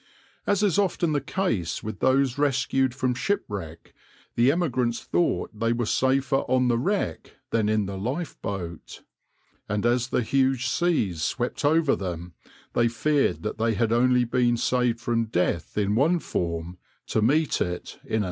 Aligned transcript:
As 0.47 0.63
is 0.63 0.79
often 0.79 1.11
the 1.11 1.21
case 1.21 1.83
with 1.83 1.99
those 1.99 2.39
rescued 2.39 2.95
from 2.95 3.13
shipwreck, 3.13 3.93
the 4.33 4.51
emigrants 4.51 5.03
thought 5.03 5.51
they 5.53 5.73
were 5.73 5.85
safer 5.85 6.37
on 6.47 6.69
the 6.69 6.77
wreck 6.79 7.35
than 7.51 7.69
in 7.69 7.85
the 7.85 7.99
lifeboat, 7.99 9.03
and 9.69 9.85
as 9.85 10.07
the 10.07 10.23
huge 10.23 10.65
seas 10.67 11.21
swept 11.21 11.63
over 11.63 11.95
them, 11.95 12.33
they 12.73 12.87
feared 12.87 13.43
that 13.43 13.59
they 13.59 13.75
had 13.75 13.91
only 13.93 14.23
been 14.23 14.57
saved 14.57 14.99
from 14.99 15.25
death 15.25 15.77
in 15.77 15.93
one 15.93 16.17
form 16.17 16.79
to 17.05 17.21
meet 17.21 17.61
it 17.61 17.99
in 18.03 18.11
another. 18.13 18.19